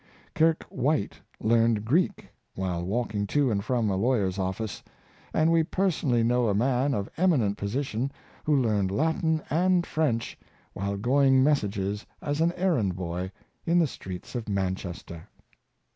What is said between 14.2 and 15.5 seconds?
of Manchester.